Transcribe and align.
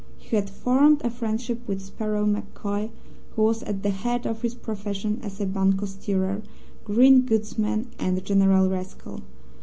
He 0.17 0.35
had 0.35 0.49
formed 0.49 1.03
a 1.03 1.11
friendship 1.11 1.67
with 1.67 1.79
Sparrow 1.79 2.25
MacCoy, 2.25 2.89
who 3.35 3.43
was 3.43 3.61
at 3.61 3.83
the 3.83 3.91
head 3.91 4.25
of 4.25 4.41
his 4.41 4.55
profession 4.55 5.19
as 5.21 5.39
a 5.39 5.45
bunco 5.45 5.85
steerer, 5.85 6.41
green 6.83 7.21
goodsman 7.23 7.85
and 7.99 8.25
general 8.25 8.67
rascal. 8.67 9.21